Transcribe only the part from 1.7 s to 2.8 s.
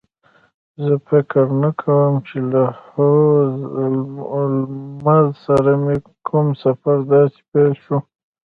کوم چې له